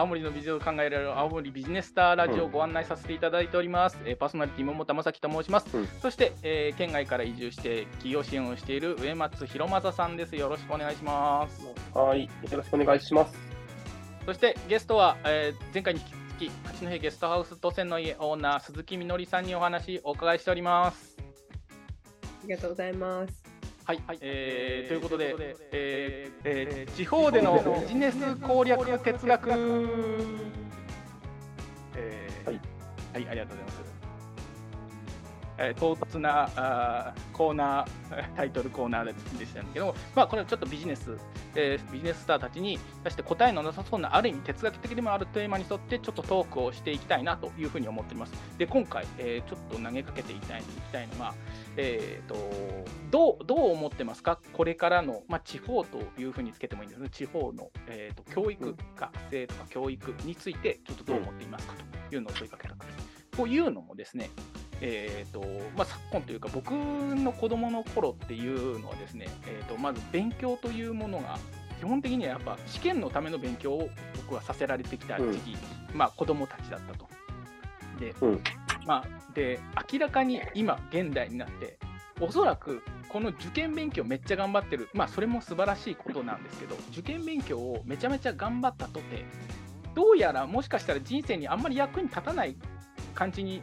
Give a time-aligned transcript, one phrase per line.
[0.00, 3.98] 青森のビジネスを考えられる青森ビジネススターラジオをご案内させていただいております。
[4.06, 5.76] えーパーソナリティ桃田正樹と申します。
[5.76, 10.36] うんそして、えー県外から移住して企業支援をしている上松弘正さんです。
[10.36, 11.66] よろしくお願いします。
[11.92, 13.38] はい、よろしくお願いします。
[14.24, 21.18] そしてゲストは、えー前回に引き続き八戸ゲストハウス都線の家オーナー鈴木みのりさんにお話お伺いしております。
[22.42, 23.49] ありがとうございます。
[23.90, 25.34] はい、えーということで、
[25.72, 29.50] えーえー地方でのビジネス攻略哲学、
[31.96, 32.60] えーはい。
[33.12, 33.89] はい、ありがとうございます。
[35.60, 41.16] え唐突なあコーナー、 タイトルコーナーでしたけど、まあ、これはちょっとビジネス、
[41.54, 48.32] えービジネススターたちに対して答えのなさそうな、ある意味哲学的でもあるテーマに沿って、ちょっとトークをしていきたいなというふうに思っております。
[48.56, 51.34] で、今回、えーちょっと投げかけていきたいいきたいのは、
[51.76, 52.36] えー、と
[53.10, 61.74] どうどう思ってますか、これからの、まあ、地方というふうにつけてもいいんですね、地方の、えー、と教育、うん学生とか教育について、ちょっとどう思っていますか？
[62.08, 63.10] というのを問いかけたかと。
[63.36, 64.28] こういうのもですね、
[64.80, 65.40] えーと
[65.76, 71.38] まあ、昨今というか、僕の子供の頃っていうのはですね、えー、とまず勉強というものが、
[71.78, 75.56] 基本的にはやっぱ試験のための勉強を僕はさせられてきた時期、
[75.94, 77.08] まあ、子供たちだったと。
[77.98, 78.40] で、うん
[78.86, 79.60] まあ、で
[79.92, 81.78] 明らかに今、現代になって、
[82.20, 89.24] おそらくこの受験勉強めっちゃ頑張ってる、まあ、それも素晴らしいことなんですけど、受験勉強をめちゃめちゃ頑張ったとて、
[89.94, 92.56] どうやらもしかしたら人生にあんまり役に立たない
[93.14, 93.62] 感じに、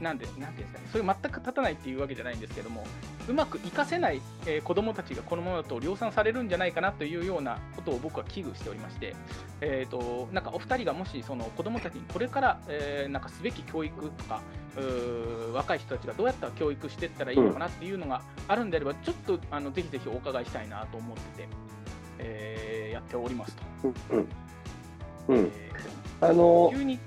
[0.00, 2.84] なんで、なんていうんですかね、それ全く立たないっていうわけじゃないんですけども、
[3.28, 9.14] うまく活かせない、えー子どもたちがこのままだと量産されるんじゃないかなというようなことを僕は危惧しておりまして、
[9.60, 14.42] えー、となんかお二人がもしその子どもたちにこれから、えーなんかすべき教育とか
[15.54, 21.48] 若い人たちがどうやったら教育していったらいいのかなっていうのがあるんであれば、ちょっとあのぜひぜひお伺いしたいなと思ってて、
[22.18, 23.62] えーやっておりますと。
[23.84, 24.18] うん。
[24.18, 24.28] うん。
[25.28, 25.52] うん。
[25.54, 25.72] え
[26.20, 26.98] あのー、急に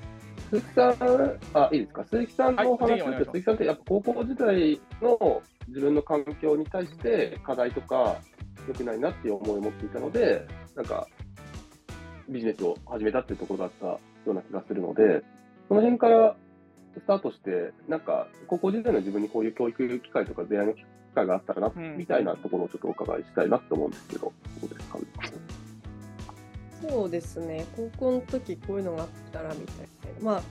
[0.49, 2.03] 鈴木さん、あ、いいですか？
[2.05, 8.17] 鈴木さんのお話ひお願い鈴木さんってやっぱ高校時代の自分の環境に対して課題とか
[8.67, 11.07] 良くないなっていう思いを持っていたので、なんか
[12.27, 15.23] ビジネスを始めたっていうところだったような気がするので、
[15.67, 16.35] その辺から
[16.95, 24.97] スタートして、なんか高校時代の自分にこういう教育機会とか出会いの機会があったらな、うんみたいなところをちょっとお伺いしたいなって思うんですけど、どうですか？
[24.97, 25.05] ね。
[26.87, 27.65] そうですね。
[27.75, 29.87] 高校の時こういうのがあったらみたい
[30.23, 30.31] な。
[30.31, 30.41] ま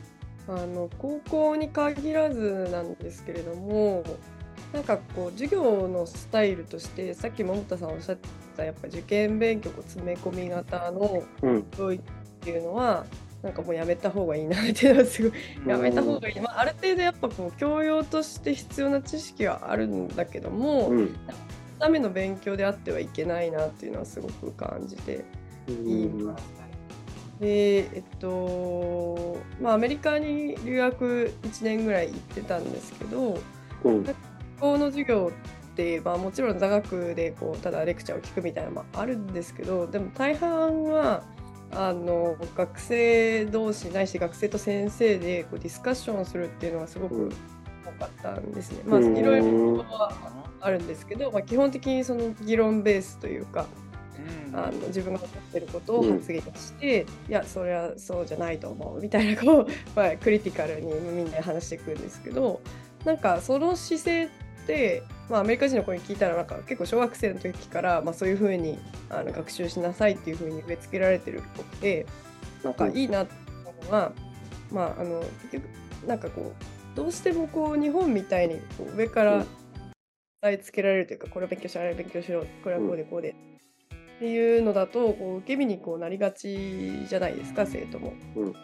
[0.49, 4.05] あ、あの高校に限らずなんですけれども、
[4.73, 11.63] なんかこう授業のスタイルとして、さっき桃田さんおっしゃってたやっぱ受験勉強詰め込み型のうん。
[11.77, 12.07] 教育っ
[12.41, 13.05] ていうのは。
[13.41, 21.17] なんかもうやめた方がいいなっていうのはすごいやめた方がいい、まあ、ある程度やっぱこう教養として必要な知識はあるんだけども、うん。
[21.79, 25.25] ための勉強であってはいけないなっていうのはすごく感じて
[25.73, 26.59] います。
[27.41, 33.39] でえっとまあアメリカに留学1年ぐらい行ってたんですけど
[33.85, 34.05] うん。
[34.05, 34.17] 学
[34.61, 35.33] 校の授業
[35.71, 41.23] って、まあ、もちろん座学でこうただレクチャーを聞くみたいなのもあるんですけどでも大半は
[41.71, 47.37] あの学生同士ないし学生と先生でこうディスカッションをするっていうのがすごうんく
[47.85, 48.83] 多かったんですね。
[48.85, 50.13] まあ、うんいろいろは
[50.61, 53.88] あるんですけど、まあ、基本的にその議論ベースというかうん
[54.53, 62.61] あの自分が思ってることを発言して、いやそれはそうじゃないと思うみたいなこう、 まあ、クリティカルにみんなで話していくんですけど
[63.05, 64.29] なんかその姿勢っ
[64.67, 68.79] て、まあ、アメリカ人の子に聞いたらなんか結構小学生の時から、まあ、そういうふうに
[69.11, 72.07] あの学習しなさいっていうふうに植え付けられてるっぽくて
[72.63, 73.33] なんかいいなって
[73.65, 74.13] 思うのは、
[74.71, 75.63] まあ、あの結局
[76.07, 79.47] なんかこうどうしてもこう日本みたいにこう上からうん。
[80.41, 83.35] 伝えつけられるというか、これを勉強しろあれを勉強しろこれはこうでこうで、
[84.19, 88.15] っていうのだとこう受け身にこうなりがちじゃないですか生徒も。
[88.35, 88.53] うん。
[88.53, 88.59] だ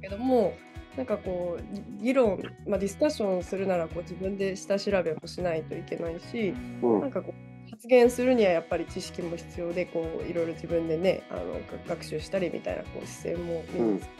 [0.00, 0.54] けども
[0.96, 7.00] なんかこうぎ議論、まあ、ディスカッションするならこう自分で下調べもしないといけないし、うん。
[7.00, 7.32] なんかこ
[7.66, 11.58] う発言するにはやっぱり知識も必要でこういろいろ自分でねあのが
[11.88, 14.10] 学習したりみたいなこう姿勢も身につけ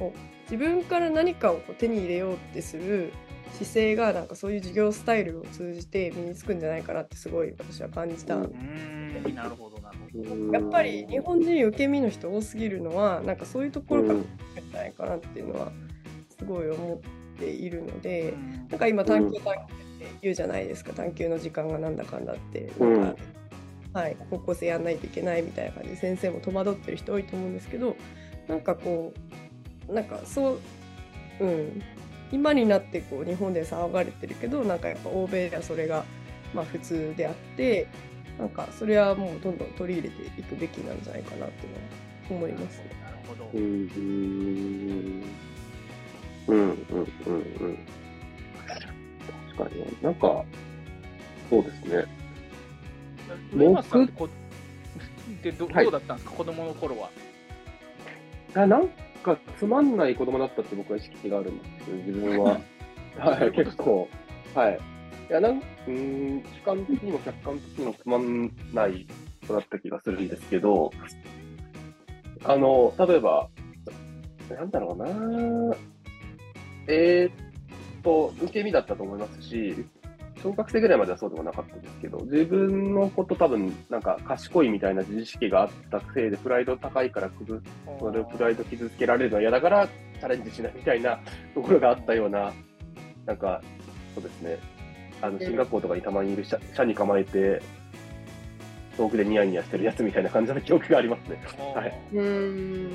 [0.00, 3.12] こう自分から何かをこう手に入れようってする
[3.52, 8.36] 姿勢がなんかそういう授業スタイルを通じて身につくんじゃないかなってすごい私は感じた。
[8.36, 8.44] ん。
[8.44, 9.50] うーんなるほど。
[9.50, 9.76] なるほど。
[9.76, 9.79] うん
[10.52, 15.72] やっぱり日本人受け身の人多すぎるのはなんかそういうところからじゃないかなっていうのは
[16.36, 18.68] すごい思っているので、うん。
[18.68, 19.66] なんか今探究探究っ
[19.98, 20.92] て言うじゃないですか。
[20.92, 22.72] 探究の時間がなんだかんだって。
[22.78, 23.00] うん。
[23.00, 23.20] なんか、
[23.92, 25.90] はい、高校生やんないといけないみたいな感じ。
[25.90, 27.96] で先生も戸惑ってる人多いと思うんですけど
[28.48, 29.12] なんかこ
[29.88, 30.58] うなんかそ
[31.40, 31.82] ううん。
[32.32, 36.04] 今になってこう日本で騒がれてるけどなんかやっぱ欧米ではそれが
[36.54, 37.88] まあ普通であって
[38.38, 41.66] なんかそれはもうどんどん取り入れていくべきなんじゃないかなって
[42.30, 42.84] 思いますね。
[43.02, 43.50] なるほほど。
[43.54, 43.72] うん、う
[45.16, 45.24] ん、
[46.48, 47.78] うん、うん、うん。
[48.66, 49.86] 確かにね。
[50.02, 50.44] なんか、
[51.48, 52.04] そうですね。
[53.54, 54.28] 上松さんってこ
[55.42, 57.10] でどはいどうだったんですか、子供の頃は。
[58.54, 58.88] あなん
[59.22, 62.60] かつまんない子供だったって僕は意識があるんですよ、自分は。
[63.16, 64.08] はい、結構。
[64.54, 64.78] はい。
[65.30, 69.06] いや、なんうーん、主観的にも客観的にもつまんない
[69.46, 70.90] 子だった気がするんですけど、
[72.44, 73.48] あの、例えば、
[74.50, 75.76] なんだろうな。
[76.88, 79.84] えーっと、受け身だったと思いますし、
[80.42, 87.60] 小学生ぐらいまではそうでもなかったですけど、自分のこと多分、なんか賢いみたいな自意識があったせいで、プライド高いから崩
[88.00, 91.20] それをプライド傷つけられるのは嫌だからチャレンジしないみたいな
[91.54, 92.52] ところがあったような、
[93.26, 93.62] なんか、
[94.14, 94.58] そうですね、
[95.22, 97.62] あの進学校とかにたまにいる車車に構えて、
[98.96, 101.40] 遠くでニヤニヤしてるやつみたいな感じの記憶がありますね。
[101.74, 102.00] はい。
[102.12, 102.90] うん。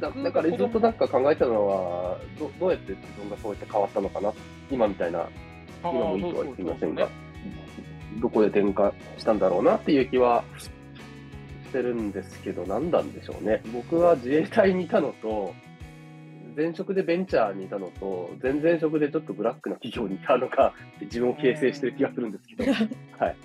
[0.00, 4.32] だだからずっとなんか考えてたのはど、どうやって自分がそうやって変わったのかな、
[4.70, 5.28] 今みたいな、
[5.82, 7.08] 今もいいとは言っていませんが、
[8.20, 10.44] どこで転化したんだろうなっていう気は
[11.64, 13.62] してるんですけど、何なんでしょうね。
[13.72, 15.54] 僕は自衛隊にいたのと、
[16.56, 20.72] 前職でベンチャーにいたのと、前々職でちょっとブラックな企業にいたのが、
[21.02, 22.64] 自分を形成してる気がするんですけど、
[23.20, 23.36] はい。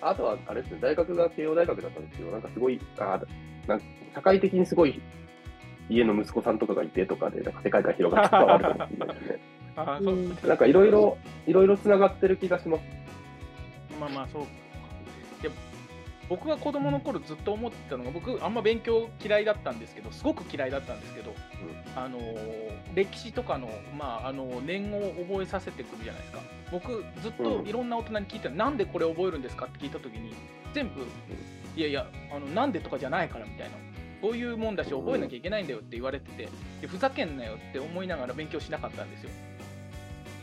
[0.00, 3.20] あとは、あれですね、大学が慶応大学だったんですけど、なんかすごい、あ
[3.66, 3.84] なんか
[4.14, 4.98] 社会的にすごい
[5.90, 9.40] 家の息子さんとかがいてとかで、なんか世界が広がったのはあるかもしれないですね。
[9.76, 12.82] あーそううんなんかいろいろ、いろいろつながってる気がします。
[14.00, 14.42] まあまあそう
[16.30, 21.34] 僕が子供の頃ずっと思ってたのが僕あんま勉強嫌いだったんですけどすごく嫌いだったんですけど、
[21.96, 26.40] あのー歴史とかの,、まあ、あの年号を覚えさせてくるじゃないですか。
[26.72, 27.68] 僕ずっとうん。
[27.68, 30.32] いろんな大人に聞いたら、なんでこれ覚えるんですかって聞いた時に
[30.72, 31.02] 全部
[31.76, 33.76] いやいやあのなんでとかじゃないからみたいな
[34.20, 36.48] そういうもんだし覚えなきゃいけないんだよって言われてて
[36.80, 39.30] でふざけんなよって思いながら勉強しなかったんですよ。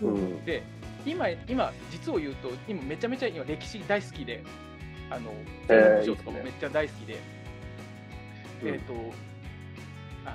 [0.04, 0.46] うん。
[0.46, 0.64] で
[1.06, 4.44] 今今実を言うと今めちゃめちゃ今歴史大好きで
[5.10, 5.32] あの
[5.70, 7.20] えーとかもめっちゃ大好きで、
[8.64, 8.68] うん。
[8.70, 8.94] えっ、と
[10.26, 10.32] あ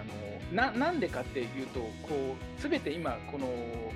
[0.50, 3.48] のななんでかっていうとこう全て今この、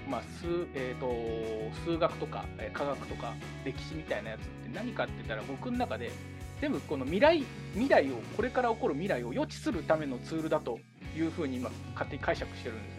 [0.08, 3.34] まあ数えー、と数学とかえー科学とか
[3.64, 6.11] 歴史みたいなやつって何かって言ったら僕の中で
[6.61, 10.78] 全部この未来未来をこれから起こる未来を予知するためのツールだと
[11.17, 12.96] いうふうに今勝手に解釈してるんです。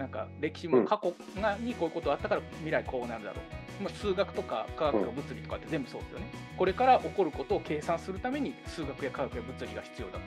[0.00, 3.36] なんか歴史も過去がにこういうことあったから未来こうなるだろ
[3.80, 3.82] う。
[3.82, 6.26] まあ、数学とか科学とか物理とかって全部そうですよね。
[6.56, 10.18] これから起こることを計算するために数学や科学や物理が必要だ。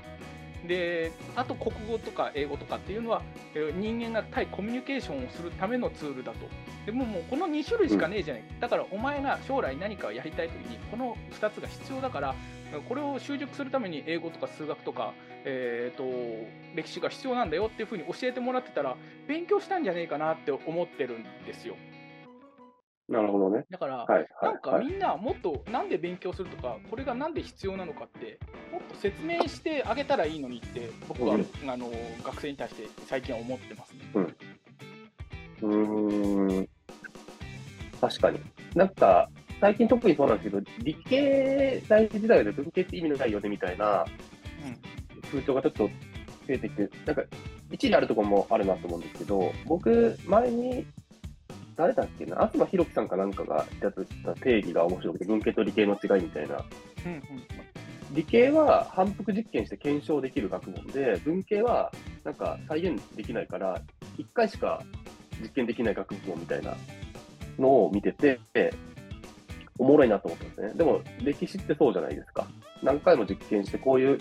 [0.67, 3.21] であと国語とか英語とかっていうのは
[3.53, 6.37] えー人間が対コミュニケーションをするためのツールだと。
[6.85, 12.35] でももうこの2種類しかねえじゃない、だからお前が将来何かをやりたいときにこの2つが必要だから
[12.89, 15.13] これを習熟するために英語とか数学とか、
[15.45, 16.03] えー、と
[16.75, 21.75] 歴史が必要なんだよっていうふうに教えてもらってたら勉強したんじゃねえかなって思ってるんですよ。
[23.09, 23.65] なるほどね。
[23.69, 24.85] だから、はい、はいなんかはい。
[24.85, 28.39] みんなもっとなんで勉強するとか、これがなんで必要なのかって、
[28.71, 31.91] もっと説明してあげたらいいのにって、僕は、うんあの
[32.23, 33.99] 学生に対して最近は思ってますね。
[35.61, 36.69] うーん。
[37.99, 38.39] 確かに。
[38.75, 39.29] なんか、
[39.59, 44.05] 最近特にそうなんですけど、理系大時代で文系って意味のないよねみたいな
[45.33, 45.91] 風潮がちょっと増
[46.49, 47.23] えてきて、なんか、
[47.71, 50.85] 一理あるところもあるなと思うんですけど、僕、前に、
[51.75, 56.63] 誰だっけな、東博樹さんかなんかがやってた定義が面白くて、文系と理系の違いみたいな。
[57.05, 57.21] うんうん
[58.13, 61.91] 理系は反復実験して検証できる学問で、文系は
[62.23, 63.81] なんか再現できないから、
[64.17, 64.83] 1回しか
[65.41, 66.75] 実験できない学問みたいな
[67.57, 68.39] のを見てて、
[69.79, 70.73] おもろいなと思ったんですね。
[70.75, 72.47] でも、歴史ってそうじゃないですか。
[72.83, 74.19] 何回も実験して、こういう、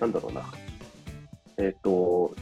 [0.00, 0.42] なんだろうな、
[1.58, 2.34] えっ、と、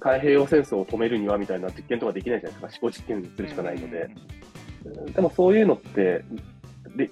[0.00, 2.86] 太平洋戦争を止めるにはみたいな実験とかできないじゃないですか。
[2.86, 4.08] 思考実験するしかないので。
[5.14, 6.24] でもそういうのって、
[6.96, 7.10] で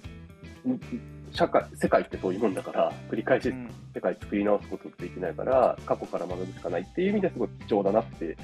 [1.32, 8.36] 社会、世界ってそういうもんだから、繰り返しうん世界作り直すことってできないから、過去から学ぶしかないっていう意味ですごい貴重だなって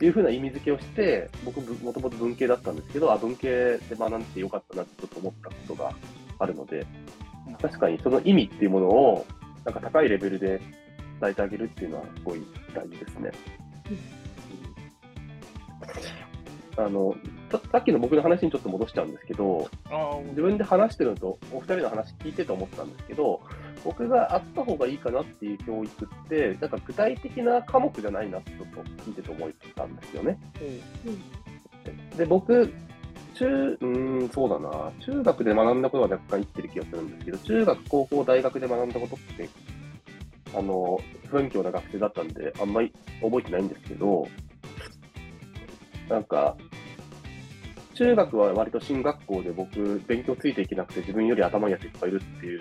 [0.00, 5.92] いうふうな意味付けをして、僕、もともと文系だったんですけど、あ、文系で学んでよかったなってちょっと思ったことが
[6.38, 6.86] あるので、
[7.60, 9.26] 確かにその意味っていうものを、
[9.64, 10.60] なんか高いレベルで
[11.20, 12.42] 伝えてあげるっていうのはすごい
[12.74, 13.30] 大事ですね。
[16.76, 17.14] あの、
[17.70, 19.68] さっきの僕の話にちょっと戻しちゃうんですけど、
[20.30, 23.40] 自分で話してるのと、お二人の話聞いてて思ったんですけど、
[23.84, 30.38] 僕があった方がいいかなっていう教育って、なんか具体的な科目じゃないなってちょっと聞いてて思ったんですよね。
[32.16, 32.72] で、僕、
[33.34, 34.92] 中、うん、そうだな。
[35.00, 39.48] 中学で学んだことは若干生きてる気がするんですけど、中学、高校、大学で学んだことって、
[40.54, 44.26] あの、不勉強な学生だったんで、あんまり覚えてないんですけど、
[46.08, 46.56] なんか、
[47.94, 52.60] 中学は割と進学校で僕、勉強ついていけなくて自分より頭いいやついっぱいいるっていう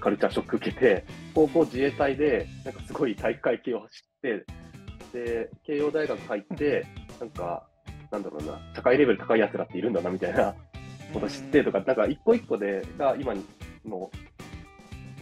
[0.00, 4.46] カルチャーショック受けて、高校自衛隊で、なんかすごい体育会系を走って、
[5.12, 6.86] で、慶応大学入って、
[7.20, 7.66] なんか、
[8.10, 10.54] なんだろうな、社会レベル高い奴らっているんだなみたいな
[11.12, 13.34] こと知ってとか、なんか一個一個でが今
[13.86, 14.10] の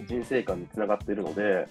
[0.06, 1.66] 人生観につながっているので、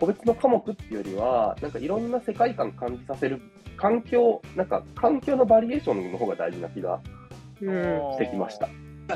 [0.00, 3.40] 個別の科目っていうよりは、なんかいろんな世界観感じさせる
[3.76, 7.00] 環境、なんか環境のバリエーションの方が大事な気が
[7.60, 8.68] うんしてきました。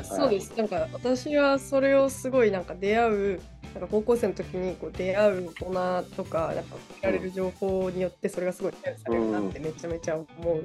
[0.03, 0.55] そうです。
[0.55, 3.41] なんか私はそれをすごいなんか出会う、
[3.73, 10.63] なんか高校生の時にこう出会う大人とか、なんか得られる情報によってそれがすごいケアされるなってめちゃめちゃ思う。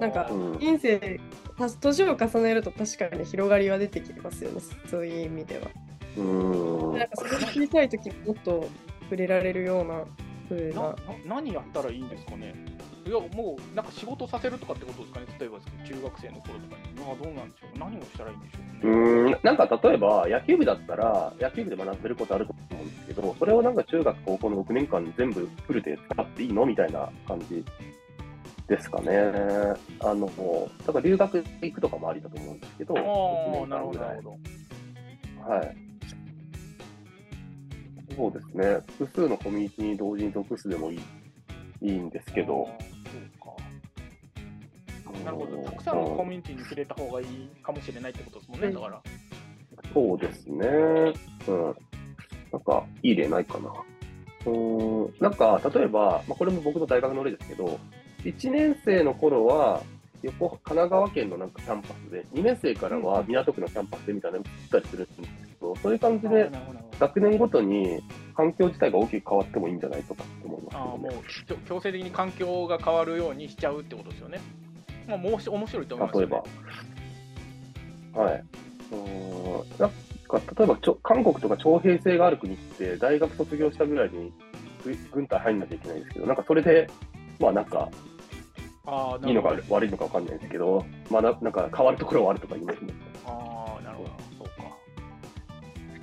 [0.00, 1.18] なんかうん人生、
[1.58, 5.62] た年を重ねると確かに広がりは出てきますよね、そういう意味では。
[6.16, 8.66] うーんなんかそれが小さい時にもっと
[9.10, 10.04] 触れられるような
[10.48, 10.88] 風なな。
[10.88, 12.54] な何やったらいいんですかね
[13.04, 27.64] いやもうなんか仕事させるとかってことですかね例えばですけど中学生の頃とかにまあどうなんでしょう何をしたらいいんでしょうねうーんなんか例えば野球部だったら野球部で学べることあると思うんですけど、それをなんか中学、高校の6年間に全部フルで使っていいのみたいな感じ
[28.68, 29.10] ですかね。
[30.00, 30.30] あの、
[30.86, 33.92] だから留学行くとかもありだと思うんですけど、あ1あなるほ。
[33.92, 34.00] ど
[35.50, 35.89] はい。
[38.20, 38.80] そうですね。
[38.98, 41.00] 複数のコミュニティに同時に属すでもいい
[41.80, 42.68] いいんですけど、
[45.06, 49.02] そうかなるほどたくさんのコミュニティに触れた方がいいかもしれないってことですもんね、うんだから
[49.94, 50.66] そうですね。
[51.48, 51.76] うん。
[52.52, 53.70] なんか、いい例ないかな。
[54.44, 55.14] うーん。
[55.18, 57.80] なんか、例えば、まあ、これも僕の大学の例ですけど、
[58.24, 59.82] 1年生の頃は、
[60.22, 66.50] 横、神奈川県のなんかキャンパスで、2年生からは港区のキャンパスでみたいなのを作ったりするんですけど、そういう感じで
[67.00, 68.00] 学年ごとに
[68.36, 71.08] 環境自体が大きく変わってもいいんじゃないとかって思いますあーも。
[71.08, 74.40] う強強制的に環境が変わるようにしちゃうってことですよね。
[75.08, 78.22] まあ、もうし面白いと思います例えば。。
[78.22, 78.44] はい。
[78.92, 79.78] うーん。
[79.78, 79.90] なん
[80.28, 84.32] か、例えばちょ、韓国とか徴兵制がある国って、大学卒業したぐらいに
[84.84, 86.88] ぐ軍隊入んなきゃいけないんですけど、なんかそれで、
[87.38, 87.88] まあなんか、
[88.86, 92.92] あーいいのか悪いのかわかんないですけど、まあななんか変わるところはあるとか言いますね。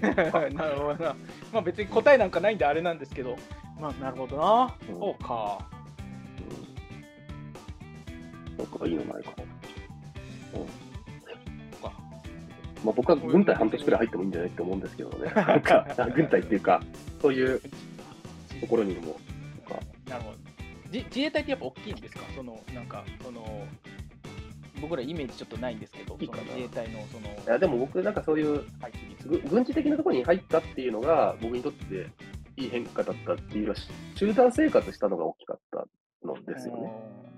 [0.54, 1.16] なるほどな。
[1.52, 3.36] まあ別に答えなんかないんであれなんですけど、
[3.80, 4.76] まあなるほどな。
[4.90, 5.60] うんそうか。
[8.58, 8.64] うん。
[8.64, 9.44] なんかいいのないかな。
[9.44, 10.68] うん。
[10.68, 10.68] そ
[11.80, 11.92] うか
[12.86, 15.32] まあ僕は軍隊半年くらい入ってもいいんじゃないって思うんですけどね。
[15.36, 16.82] なんか、あ軍隊っていうか、
[17.22, 17.60] そういう
[18.62, 20.38] ところにも、なんか、なるほど。
[20.92, 22.22] じ自衛隊ってやっぱ大きいんですか？
[22.36, 23.66] その、なんか、その、
[24.82, 28.64] 僕らイメージちょっとないんですけど、いい自衛隊のそのいやでも僕なんかそういう
[29.50, 32.08] 軍事的なところに入ったっていうのが、僕にとって
[32.58, 35.88] いい変化だったっていうよりは、集団生活したのが大きかった
[36.26, 36.92] のですよね。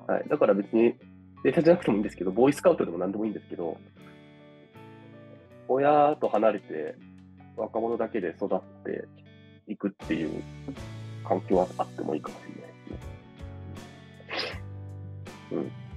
[0.08, 0.96] はい、だから別に、
[1.44, 3.78] データじゃなくてもいいんですけど、ボーイスカウトでも何でもいいんですけど、
[5.68, 6.96] 親と離れて、
[7.56, 9.08] 若者だけで育って
[9.68, 10.42] いくっていう
[11.28, 12.76] 環境はあってもいいかもしれないで
[15.50, 15.89] すね。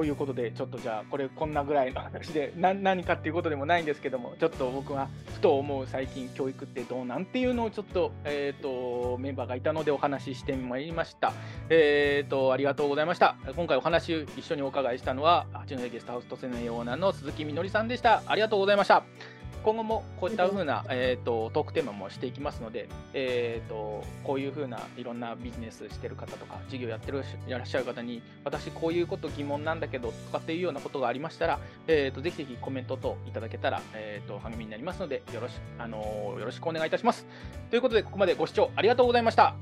[0.00, 11.34] ということで、ちょっとじゃあ、これ、こんなぐらいの話で、 何かっていうことでもないんですけども、ちょっと僕がふと思う最近、教育ってどうなんていうのをちょっと,、えー、とメンバーがいたのでお話ししてまいりました。
[11.68, 13.36] えー、とありがとうございました。
[13.54, 18.22] 今回お話一緒にお伺いしたのは、八戸ゲストハウスとせないオーナーの鈴木みのりさんでした。
[18.24, 19.39] ありがとうございました。
[19.62, 37.26] 今後もこういった風な、えー、とトークテーマもしていきますので、えー、とこういう風ないろんなビジネスしてる方とか事業やってるいらっしゃる方に私こういうこと疑問なんだけどとかっていうようなことがありましたら、えー、とぜひぜひコメント等いただけたら、えー、と励みになりますのでよろし,、あのーよろしくお願いいたします。
[37.70, 39.54] ということでここまでご視聴ありがとうございました。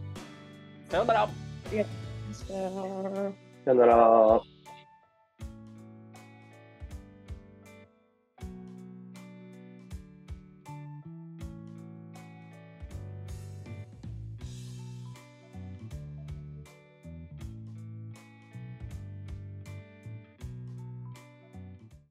[0.91, 1.23] さようなら。
[1.23, 1.29] あ
[1.73, 1.95] りがとう
[2.49, 3.65] ございました。
[3.65, 4.58] さよなら。